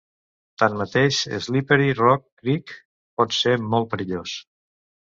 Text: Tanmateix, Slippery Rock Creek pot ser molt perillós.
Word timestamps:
Tanmateix, 0.61 1.19
Slippery 1.49 1.91
Rock 2.01 2.27
Creek 2.41 2.75
pot 3.23 3.39
ser 3.43 3.57
molt 3.71 3.91
perillós. 3.95 4.37